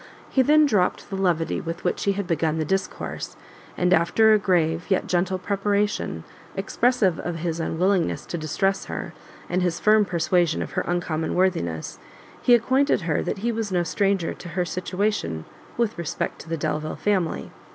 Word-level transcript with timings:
He 0.31 0.41
then 0.41 0.65
dropt 0.65 1.11
the 1.11 1.15
levity 1.15 1.61
with 1.61 1.83
which 1.83 2.05
he 2.05 2.13
had 2.13 2.25
begun 2.25 2.57
the 2.57 2.65
discourse, 2.65 3.35
and 3.77 3.93
after 3.93 4.33
a 4.33 4.39
grave, 4.39 4.85
yet 4.89 5.05
gentle 5.05 5.37
preparation, 5.37 6.23
expressive 6.55 7.19
of 7.19 7.35
his 7.35 7.59
unwillingness 7.59 8.25
to 8.25 8.37
distress 8.39 8.85
her, 8.85 9.13
and 9.47 9.61
his 9.61 9.79
firm 9.79 10.03
persuasion 10.05 10.63
of 10.63 10.71
her 10.71 10.81
uncommon 10.87 11.35
worthiness, 11.35 11.99
he 12.41 12.55
acquainted 12.55 13.01
her 13.01 13.21
that 13.21 13.37
he 13.45 13.51
was 13.51 13.71
no 13.71 13.83
stranger 13.83 14.33
to 14.33 14.49
her 14.49 14.65
situation 14.65 15.45
with 15.77 15.99
respect 15.99 16.39
to 16.41 16.49
the 16.49 16.57
Delvile 16.57 16.95
family. 16.95 17.51